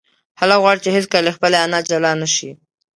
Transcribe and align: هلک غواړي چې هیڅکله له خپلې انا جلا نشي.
هلک 0.39 0.59
غواړي 0.63 0.79
چې 0.83 0.89
هیڅکله 0.97 1.21
له 1.27 1.31
خپلې 1.35 1.57
انا 1.65 1.79
جلا 1.89 2.11
نشي. 2.21 2.51